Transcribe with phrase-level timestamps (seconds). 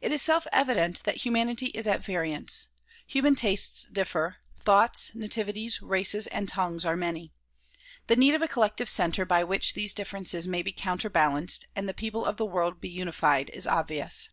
[0.00, 2.66] It is self evident that humanity is at variance.
[3.06, 7.32] Human tastes differ; thoughts, nativities, races and tongues are many.
[8.08, 11.18] The need of a collective center by which these differences may be counter DISCOURSES DELIVERED
[11.20, 14.30] IN NEW YORK 159 balanced and the people of the world be unified is obvious.